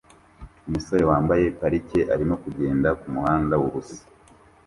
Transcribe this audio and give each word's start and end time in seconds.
Umusore 0.67 1.03
wambaye 1.09 1.45
parike 1.59 1.99
arimo 2.13 2.35
kugenda 2.43 2.89
kumuhanda 3.01 3.53
wubusa 3.61 4.01